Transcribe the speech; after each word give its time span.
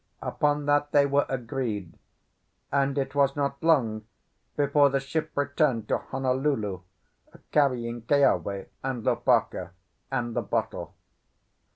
Upon 0.23 0.65
that 0.65 0.93
they 0.93 1.05
were 1.05 1.27
agreed, 1.29 1.95
and 2.71 2.97
it 2.97 3.13
was 3.13 3.35
not 3.35 3.61
long 3.61 4.07
before 4.57 4.89
the 4.89 4.99
ship 4.99 5.29
returned 5.35 5.87
to 5.89 5.99
Honolulu, 5.99 6.81
carrying 7.51 8.01
Keawe 8.07 8.65
and 8.83 9.03
Lopaka, 9.03 9.73
and 10.09 10.35
the 10.35 10.41
bottle. 10.41 10.95